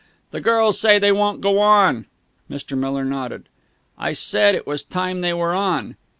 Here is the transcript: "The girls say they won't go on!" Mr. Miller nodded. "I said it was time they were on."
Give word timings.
"The 0.31 0.41
girls 0.41 0.79
say 0.79 0.97
they 0.97 1.11
won't 1.11 1.41
go 1.41 1.59
on!" 1.59 2.07
Mr. 2.49 2.75
Miller 2.75 3.05
nodded. 3.05 3.47
"I 3.99 4.13
said 4.13 4.55
it 4.55 4.65
was 4.65 4.81
time 4.81 5.21
they 5.21 5.31
were 5.31 5.53
on." 5.53 5.95